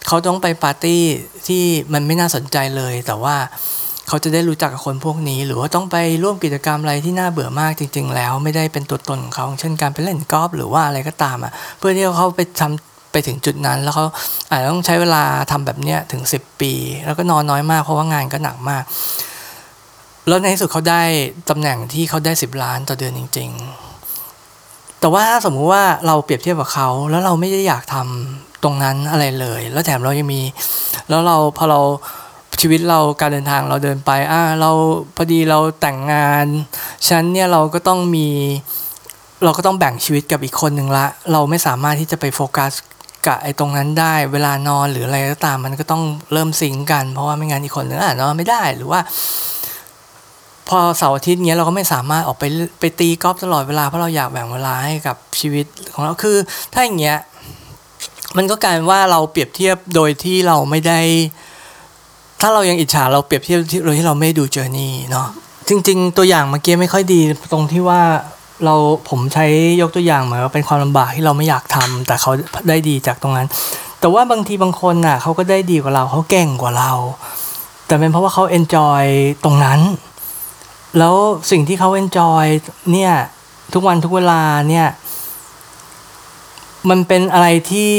[0.08, 1.02] เขาต้องไปปาร์ตี้
[1.48, 3.36] ที่มันไม่น่าสนใจเลย แต่ว่า
[4.08, 14.06] เขาจะได้รู้จักกับคนพวกนี้ หรือว่าต้องไปร่วมกิจกรรมอะไรที่น่าเบื่อมากจริง ๆ แล้ว ไม่ได้เป็นตัวตนของเขาเช่นการไปเล่นกอล์ฟหรือว่าอะไรก็ตามอะเพื่อที่เขาไปทำไปถึงจุดนั้น แล้วเขา
[14.50, 16.74] อาจจะต้องใช้เวลาทำแบบเนี้ยถึง 10 ปี
[17.06, 18.84] แล้วก็นอนน้อยมากเพราะว่างานก็หนักมาก
[20.28, 21.02] แล้วในที่สุดเขาได้
[21.50, 23.50] ตำแหน่งที่เขาได้ 10 ล้านต่อเดือนจริง
[24.26, 30.42] ๆ แต่ว่าถ้าสมมุติว่าเราเปรียบเทียบกับเขาแล้วเราไม่ได้อยากทำตรงนั้นอะไรเลย แล้วแถมเรายังมี
[31.10, 31.82] แล้วเราพอเรา
[32.62, 34.72] ชีวิตเราการเดินทางเราเดินไปอ่าเรา
[35.16, 36.46] พอดีเราแต่งงาน
[37.08, 38.28] ฉันเนี่ยเราก็ต้องมี
[39.44, 42.72] เราก็ต้องแบ่งชีวิตกับอีกคนหนึ่งละ เราไม่สามารถที่จะไปโฟกัส
[43.26, 49.00] กับไอ้ตรงนั้นได้ เวลานอนหรืออะไรก็ตามมันก็ต้องเริ่มซิงก์กัน เพราะว่าไม่งั้นอีกคนหนึ่งอะนอนไม่ได้หรือว่า
[50.70, 52.44] พอเสาร์อาทิตย์เนี้ยเราก็ไม่สามารถออกไป
[52.80, 56.38] ไปตีกอล์ฟตลอดเวลาเพราะเราอยากแบ่งเวลาให้กับชีวิตของเราคือ
[56.74, 57.18] ถ้าอย่างเงี้ย
[58.38, 61.00] มันก็กลายว่าเราเปรียบเทียบโดยที่เราไม่ได้
[62.42, 65.28] ถ้าเรายังอิจฉาเราเปรียบเทียบโดยที่เราไม่ดูเจอร์นี่เนาะ
[65.70, 68.02] จริง ๆ ตัวอย่างเมื่อกี้ไม่ค่อยดีตรงที่ว่า
[68.66, 68.76] เรา
[69.10, 69.46] ผมใช้
[69.82, 72.32] ยกตัวอย่างเหมือนว่าเป็นความลำบากที่เราไม่อยากทำแต่เขา
[72.70, 73.48] ได้ดีจากตรงนั้น
[74.00, 76.92] แต่ว่าบางทีบางคนน่ะเขาก็ได้ดีกว่าเราเขาเก่งกว่าเรา
[77.88, 79.04] แต่เป็นเพราะว่าเขา enjoy
[79.44, 79.80] ตรงนั้น
[80.98, 81.16] แล้ว
[81.52, 82.46] สิ่งที่เขา enjoy
[82.92, 83.14] เนี่ย
[83.74, 84.88] ทุกวันทุกเวลาเนี่ย
[86.90, 87.94] มันเป็นอะไรที่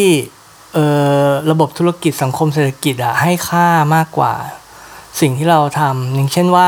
[0.74, 0.86] เอ่
[1.26, 4.34] อระบบธุรกิจสังคมเศรษฐกิจอะให้ค่ามากกว่า
[5.20, 6.66] สิ่งที่เราทำอย่างเช่นว่า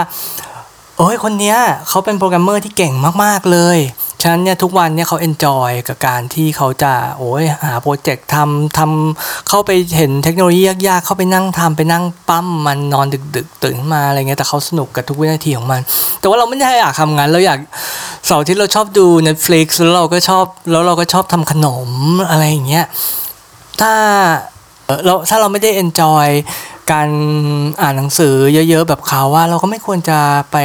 [0.97, 3.79] โอ้ยคนเนี้ยเขาเป็นโปรแกรมเมอร์ที่เก่งมาก ๆ เลย
[4.23, 15.81] ฉะนั้นเนี่ยทุกวันเนี่ยเขา enjoy กับการที่เขาจะโอ้ยหาโปรเจกต์ทำทำเข้าไปเห็นเทคโนโลยียากๆ เข้าไปนั่งทำไปนั่งปั้มมันนอนดึกๆ ตื่นมาอะไรเงี้ยแต่เขาสนุกกับทุกวินาทีของมัน
[16.21, 17.59] แต่ว่าเราไม่ได้อยากทำงานเราอยาก
[18.27, 21.91] เสาร์ที่เราชอบดู Netflix แล้วเราก็ชอบแล้วเราก็ชอบทำขนม
[22.31, 22.87] อะไรอย่างเงี้ย
[23.81, 23.93] ถ้า
[25.05, 26.29] เราถ้าเราไม่ได้ enjoy
[26.93, 27.09] การ
[27.83, 28.35] อ่านหนังสือ
[28.69, 30.19] เยอะๆแบบเขาว่าเราก็ไม่ควรจะ
[30.53, 30.57] ไป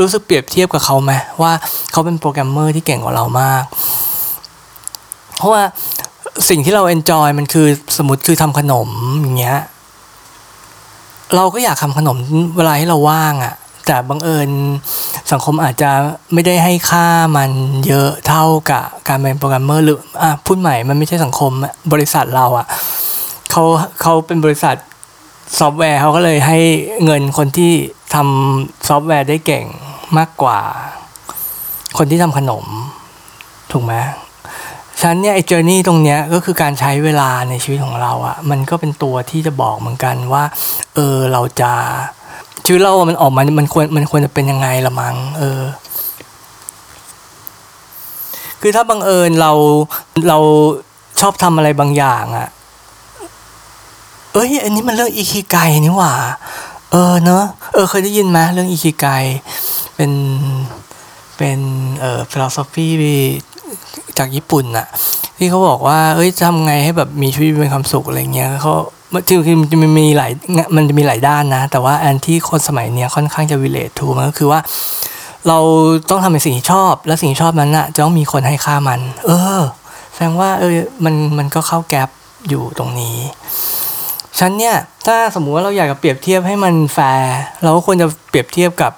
[0.00, 1.52] รู้สึกเปรียบเทียบกับเขาไหมว่า
[1.92, 3.64] เขาเป็นโปรแกรมเมอร์ที่เก่งกว่าเรามาก
[5.36, 5.62] เพราะว่า
[6.48, 7.66] สิ่งที่เรา enjoy มันคือ
[7.98, 8.88] สมมติคือทำขนม
[9.22, 9.58] อย่างเงี้ย
[11.36, 12.16] เราก็อยากทำขนม
[12.56, 13.54] เวลาที่เราว่างอะ่ะ
[13.86, 14.48] แต่บังเอิญ
[15.32, 15.90] สังคมอาจจะ
[16.32, 17.50] ไม่ได้ให้ค่ามัน
[17.86, 21.52] เยอะเท่ากับการเป็นโปรแกรมเมอร์หรืออะพูดใหม่มันไม่ใช่สังคม
[21.92, 22.66] บริษัทเราอะ่ะ
[23.50, 23.62] เขา
[24.02, 24.76] เขาเป็นบริษัท
[25.58, 26.58] ซอฟต์แวร์เขาก็เลยให้
[27.04, 27.72] เงินคนที่
[28.14, 29.64] ทำซอฟต์แวร์ได้เก่ง
[30.18, 30.60] มากกว่า
[31.98, 32.64] คนที่ทำขนม
[33.72, 33.94] ถูกไหม
[35.02, 40.44] ฉะนั้นเนี่ยไอ้ journey ตรงเนี้ยก็คือการใช้เวลาในชีวิตของเราอะ่ะ มันก็เป็นตัวที่จะบอกเหมือนกันว่า
[40.94, 41.72] เออเราจะ
[42.64, 45.60] ชีวิตเรามันออกมามันควรมันควรจะเป็นยังไงละมัง้งเออ
[48.60, 49.52] คือถ้าบังเอิญเรา
[50.28, 50.38] เรา
[51.20, 52.48] ชอบทำอะไรบางอย่างอะ่ะ
[54.32, 56.14] เอ้ย อันนี้มันเรื่องอิคิไกนี่หว่า
[56.90, 59.06] เออเนอะเออเคยได้ยินไหมเรื่องอิคิไก
[59.96, 60.12] เป็น
[61.36, 61.58] เป็น
[62.00, 62.88] เอ่อ philosophy
[64.18, 64.86] จากญี่ปุ่นอะ
[65.38, 68.74] ที่เขาบอกว่า เอ้ยทำไงให้แบบมีชีวิตมีความสุขอะไรเงี้ยเขา
[69.28, 70.32] จริงๆมันจะมีหลาย
[70.76, 74.60] มันจะมีหลายด้านนะ แต่ว่าอันที่คนสมัยเนี้ยค่อนข้างจะ relate to มันก็คือว่า
[75.48, 75.58] เรา
[76.10, 79.60] ต้องทำในสิ่งที่ชอบ และสิ่งที่ชอบนั้นน่ะจะต้องมีคนให้ค่ามัน เออ
[80.14, 80.74] แสดงว่า เออ
[81.04, 82.08] มันมันก็เข้า gap
[82.48, 83.16] อยู่ตรงนี้
[84.38, 88.92] ฉะนั้นเนี่ย ถ้าสมมุติว่าเราอยากจะเปรียบเทียบให้มันแฟร์เราก็ควรจะเปรียบเทียบกับ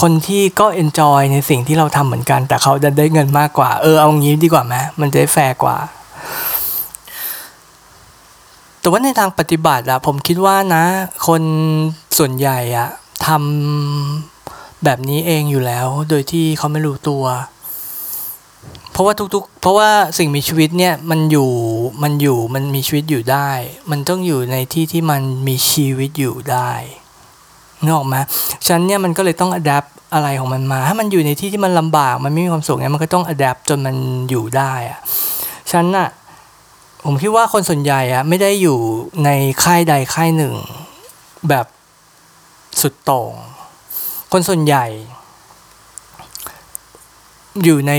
[0.00, 5.76] คนที่ก็ enjoy ในสิ่งที่เราทำเหมือนกัน แต่เขาได้เงินมากกว่า เออเอางี้ดีกว่าไหมมันจะได้แฟร์กว่า
[8.80, 10.84] แต่ว่าในทางปฏิบัติอะผมคิดว่านะ
[11.26, 11.42] คน
[12.18, 12.88] ส่วนใหญ่อะ
[13.26, 17.24] ทำแบบนี้เองอยู่แล้ว โดยที่เขาไม่รู้ตัว
[18.92, 21.50] เพราะว่าทุกๆ เพราะว่าสิ่งมีชีวิตเนี่ยมันอยู่
[22.02, 23.50] มันอยู่มันมีชีวิตอยู่ได้
[23.90, 26.72] มันต้องอยู่ในที่ที่มันมีชีวิตอยู่ได้
[27.82, 28.16] นึกออกไหม
[28.66, 33.96] ฉันเนี่ยมันก็เลยต้องอัดแอปอะไรของมันมา ถ้ามันอยู่ในที่ที่มันลำบาก มันไม่มีความสุขเนี่ยมันก็ต้องอัดแอปจนมัน
[34.30, 34.98] อยู่ได้อะ
[35.72, 36.08] ฉันน่ะ
[37.04, 38.78] ผมคิดว่าคนส่วนใหญ่อะไม่ได้อยู่
[39.24, 39.30] ใน
[39.64, 40.54] ค่ายใดค่ายหนึ่ง
[41.48, 41.66] แบบ
[42.80, 43.32] สุดโต่ง
[44.32, 44.86] คนส่วนใหญ่
[47.64, 47.92] อยู่ใน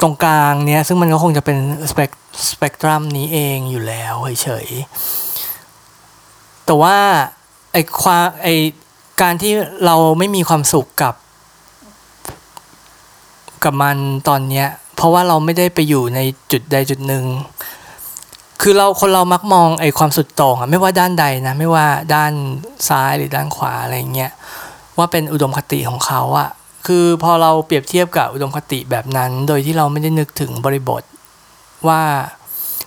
[0.00, 1.58] ตรงกลางเนี้ย ซึ่งมันก็คงจะเป็น
[1.90, 2.10] สเปก
[2.50, 6.96] สเปกตรัมนี้เองอยู่แล้วเฉยๆแต่ว่า
[7.72, 8.48] ไอความไอ
[9.22, 9.52] การที่
[9.84, 11.14] เราไม่มีความสุขกับ
[13.64, 13.96] กับมัน
[14.28, 14.66] ตอนเนี้ย
[14.96, 16.20] เพราะว่าเราไม่ได้ไปอยู่ใน
[16.52, 17.24] จุดใดจุดหนึ่ง
[18.62, 22.32] คือเราคนเรามักมองไอความสุดโต่งอะไม่ว่าด้านใดนะ ไม่ว่าด้าน
[22.88, 24.32] ซ้ายหรือด้านขวาอะไรเงี้ย
[24.98, 26.48] ว่าเป็นอุดมคติของเขาอะ
[26.86, 31.02] คือพอเราเปรียบเทียบกับอุดมคติแบบนั้น โดยที่เราไม่ได้นึกถึงบริบท
[31.88, 32.00] ว่า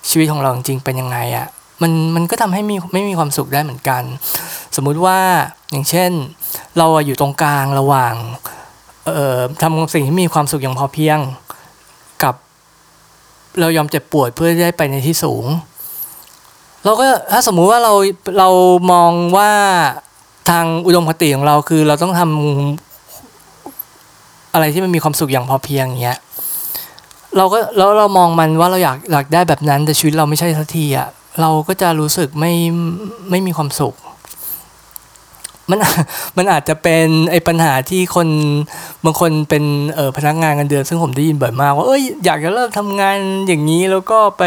[0.09, 1.47] ชีวิตของเราจริงเป็นยังไงอะ
[1.81, 4.03] มันมันก็ทำให้มีไม่มีความสุขได้เหมือนกัน
[4.75, 5.19] สมมุติว่า
[5.71, 6.11] อย่างเช่น
[6.77, 8.13] เราอยู่ตรงกลางระหว่าง
[9.05, 11.19] เอ่อทำสิ่งที่มีความสุขอย่างพอเพียง
[12.23, 12.35] กับ
[13.59, 15.45] เรายอมเจ็บปวดเพื่อได้ไปในที่สูง
[16.85, 17.93] เราก็ถ้าสมมุติว่าเรา
[18.39, 18.49] เรา
[18.91, 19.51] มองว่า
[20.49, 22.92] ทางอุดมคติของเราคือเราต้องทำ
[24.53, 26.19] อะไรที่มันมีความสุขอย่างพอเพียงอย่างเงี้ย
[27.37, 31.07] เราก็แล้วเรามองมันว่าเราอยากอยากได้แบบนั้น แต่ชีวิตเราไม่ใช่สักทีอะ
[31.41, 32.53] เราก็จะรู้สึกไม่
[33.29, 33.95] ไม่มีความสุข
[35.69, 35.79] มัน
[36.37, 38.27] มันอาจจะเป็นไอ้ปัญหาที่คน
[39.05, 39.63] บางคนเป็น
[39.95, 44.43] เออพนักงานเงินเดือน ซึ่งผมได้ยินบ่อยมากว่าเอ้ยอยากจะเลิกทำงานอย่างนี้แล้วก็ไป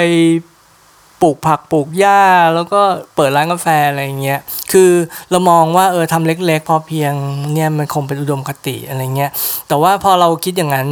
[1.23, 2.23] ปลูกผักปลูกหญ้า
[2.55, 2.81] แล้วก็
[3.17, 4.41] เปิดร้านกาแฟอะไรเงี้ย
[4.73, 4.91] คือ
[5.31, 7.13] เรามองว่าเออทำเล็ก ๆ พอเพียง
[7.55, 9.31] เนี่ยมันคงเป็นอุดมคติอะไรเงี้ย
[9.69, 10.89] แต่ว่าพอเราคิดอย่างนั้น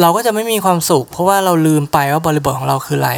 [0.00, 3.10] เราก็จะไม่มีความสุข เพราะว่าเราลืมไปว่าบริบทของเราคืออะไร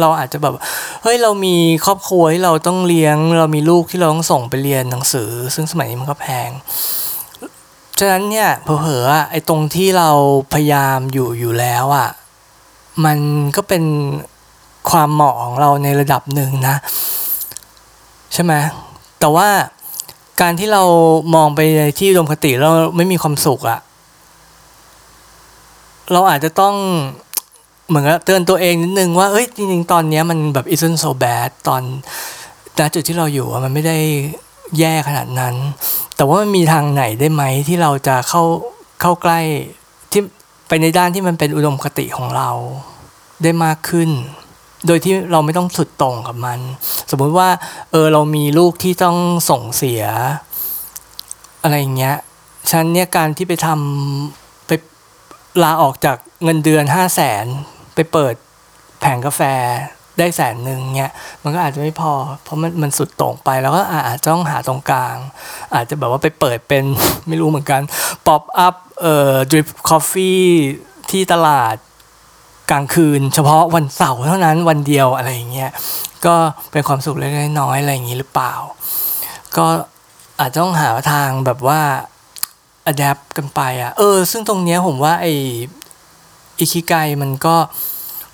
[0.00, 0.54] เราอาจจะแบบ
[1.02, 6.50] เฮ้ยเรามีครอบครัวที่เราต้องเลี้ยง เรามีลูกที่เราต้องส่งไปเรียนหนังสือ ซึ่งสมัยนี้มันก็แพง
[7.98, 10.10] ฉะนั้นเนี่ยเผลอๆอไอ้ตรงที่เรา
[10.52, 12.08] พยายามอยู่อยู่แล้วอะ
[13.04, 13.18] มัน
[13.56, 13.84] ก็เป็น
[14.90, 16.76] ความเหมาะของเราในระดับหนึ่งนะ
[18.32, 18.52] ใช่ไหม
[19.20, 19.48] แต่ว่า
[20.40, 20.82] การที่เรา
[21.34, 23.80] มองไปในที่อุดมคติแล้วไม่มีความสุขอะ
[26.12, 26.74] เราอาจจะต้อง
[27.88, 31.82] เหมือนกับเตือนตัวเองนิดนึงว่าเอ้ยจริงๆ ตอนนี้มันแบบ isn't so bad ตอน
[32.78, 33.98] ณจุดที่เราอยู่มันไม่ได้
[34.78, 35.54] แย่ขนาดนั้น
[36.16, 38.42] แต่ว่ามันมีทางไหนได้ไหมที่เราจะเข้า
[39.00, 39.40] เข้าใกล้
[40.12, 40.22] ที่
[40.68, 42.50] ไปในด้านที่มันเป็นอุดมคติของเรา
[43.42, 44.10] ได้มากขึ้น
[44.86, 46.58] โดยที่เราไม่ต้องสุดตรงกับมัน
[47.10, 47.48] สมมุติว่า
[47.90, 49.18] เออ เรามีลูกที่ต้อง
[49.50, 50.04] ส่งเสีย
[51.62, 52.16] อะไรอย่างเงี้ย
[52.70, 54.70] ฉะนั้นเนี่ยการที่ไปทำไป
[55.62, 57.44] ลาออกจากเงินเดือนห้าแสน
[57.94, 58.34] ไปเปิด
[59.00, 59.40] แผงกาแฟ
[60.18, 65.16] ได้แสนหนึ่งเนี่ยมันก็อาจจะไม่พอ เพราะมันมันสุดโต่งไปแล้วก็อาจจะต้องหาตรงกลาง
[65.74, 66.84] อาจจะแบบว่าไปเปิดเป็น
[67.28, 67.80] ไม่รู้เหมือนกัน
[68.26, 70.42] pop-up เอ่อ drip coffee
[71.10, 71.74] ที่ตลาด
[72.70, 75.70] กลางคืน เฉพาะวันเสาร์เท่านั้นวันเดียวอะไรอย่างเงี้ย
[76.26, 76.34] ก็
[76.72, 78.52] เป็นความสุขเล็กๆน้อยๆอะไรอย่างงี้หรือเปล่า
[79.56, 79.66] ก็
[80.40, 81.80] อาจจะต้องหาทางแบบว่า
[82.90, 85.26] adapt กันไปอะเออ ซึ่งตรงเนี้ยผมว่าไอ
[86.58, 87.56] อิคิไกมันก็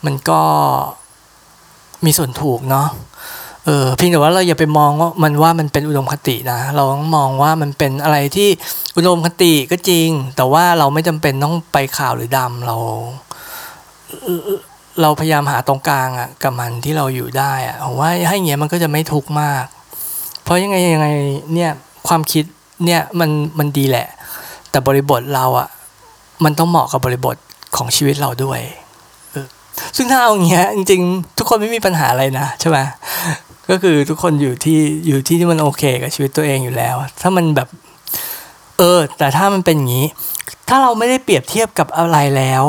[0.06, 0.40] มันก็
[2.04, 2.86] มีส่วนถูกเนาะ
[3.64, 8.48] เออเพียงแต่ว่าเราอย่าไปมองว่ามันว่ามันเป็นอุดมคตินะ เราต้องมองว่ามันเป็นอะไรที่
[8.96, 12.76] อุดมคติก็จริง แต่ว่าเราไม่จำเป็นต้องไปขาวหรือดำเรา
[15.02, 19.64] เราพยายามหาตรงกลางอะกับมันที่เราอยู่ได้อะผมว่าให้เงี้ยมันก็จะไม่ทุกข์มาก
[20.44, 21.08] เพราะยังไงยังไง
[21.54, 21.70] เนี่ย
[22.08, 22.44] ความคิด
[22.84, 24.06] เนี่ยมันมันดีแหละ
[24.70, 25.68] แต่บริบทเราอะ
[26.44, 27.36] มันต้องเหมาะกับบริบท
[27.76, 28.60] ของชีวิตเราด้วย
[29.96, 32.78] ซึ่งถ้าเอาอย่างเงี้ยจริงๆ ทุกคนไม่มีปัญหาอะไรนะใช่ไหม
[33.70, 37.68] ก็คือทุกคนอยู่ที่อยู่ที่ที่มันโอเคกับชีวิตตัวเองอยู่แล้ว ถ้ามันแบบ
[38.78, 40.06] เออแต่ถ้ามันเป็นอย่างนี้
[40.68, 42.64] ถ้าเราไม่ได้เปรียบเทียบกับอะไรแล้ว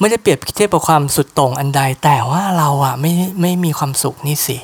[0.00, 4.58] ไม่ได้เปรียบเทียบกับความสุดโต่งอันใด แต่ว่าเราอะไม่ไม่มีความสุขนี่สิ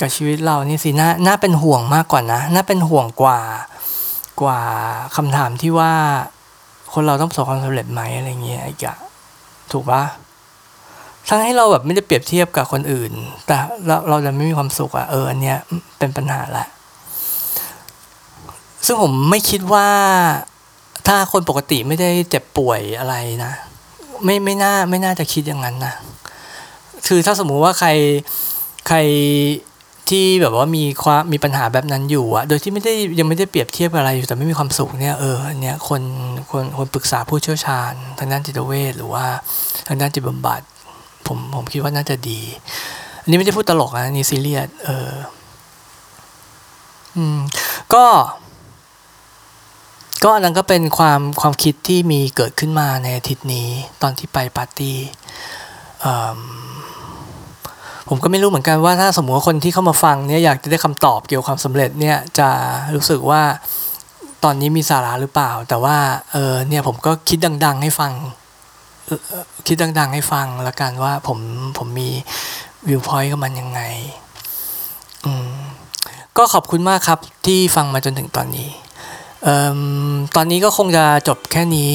[0.00, 3.40] กับชีวิตเรานี่สิน่าน่าเป็นห่วงมากกว่านะ น่าเป็นห่วงกว่า
[4.42, 4.60] กว่า
[5.16, 5.92] คำถามที่ว่า
[6.92, 8.96] คนเราต้องประสบความสำเร็จไหมอะไรเงี้ยอีกอะ
[9.72, 10.02] ถูกปะ
[11.28, 13.12] ทั้งให้เราแบบไม่ได้เปรียบเทียบกับคนอื่น
[13.46, 15.58] แต่เราเราจะไม่มีความสุขอะเอออันเนี้ย
[15.98, 16.66] เป็นปัญหาละ
[18.86, 19.88] ซึ่งผมไม่คิดว่า
[21.06, 23.52] ถ้าคนปกติไม่ได้เจ็บป่วยอะไรนะ
[24.24, 25.94] ไม่ไม่น่าไม่น่าจะคิดอย่างนั้นนะ
[27.06, 27.88] คือถ้าสมมุติว่าใคร
[28.88, 28.98] ใคร
[30.10, 36.02] ที่แบบว่ามีความมีปัญหาแบบนั้นอยู่อะโดยที่ไม่ได้ยังไม่ได้เปรียบเทียบอะไรอยู่แต่ไม่มีความสุขเนี่ยเอออันเนี้ยคน
[36.50, 39.24] คนคนปรึกษาผู้เชี่ยวชาญ ทางด้านจิตเวชหรือว่า
[39.88, 40.60] ทางด้านจิตบำบัด
[41.26, 42.40] ผมผมคิดว่าน่าจะดี
[43.22, 45.10] อันนี้ไม่ได้พูดตลกนะนี่ซีเรียสเออ
[47.16, 47.38] อืม
[47.94, 48.04] ก็
[50.24, 53.68] ก็อันนั้นก็เป็นความความคิดที่มีเกิดขึ้นมาในอาทิตย์นี้
[54.02, 54.98] ตอนที่ไปปาร์ตี้
[58.08, 62.48] ผมก็ไม่รู้เหมือนกันว่าถ้าสมมติว่าคนที่เข้ามาฟังเนี่ยอยากจะได้คำตอบเกี่ยวกับความสำเร็จเนี่ยจะ
[62.94, 63.42] รู้สึกว่า
[64.44, 65.96] ตอนนี้มีสาระหรือเปล่า แต่ว่า
[66.32, 68.12] เออเนี่ยผมก็คิดดัง ๆ ให้ฟัง
[69.66, 71.38] คิดดัง ๆ ให้ฟังล้วกันว่าผม
[71.78, 72.08] ผมมี
[72.88, 73.80] วิวพอยต์กับมันยังไง
[75.24, 75.50] อืม
[76.36, 78.68] ก็ขอบคุณมากครับที่ฟังมาจนถึงตอนนี้
[80.36, 81.90] ตอนนี้ก็คงจะจบแค่นี้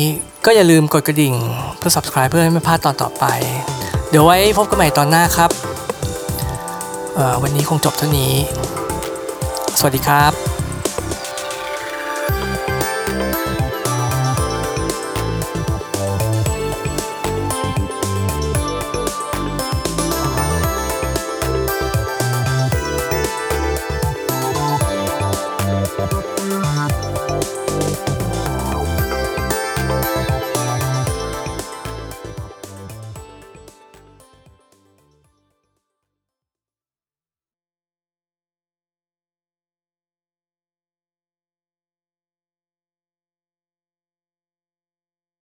[0.45, 1.33] ก็อย่าลืมกดกระดิ่ง
[1.77, 3.25] เพื่อ subscribe เพื่อให้ไม่พลาดตอนต่อไป
[4.09, 5.51] เดี๋ยวไว้พบกันใหม่ตอนหน้าครับ
[7.43, 8.33] วันนี้คงจบเท่านี้
[9.79, 10.48] สวัสดีครับ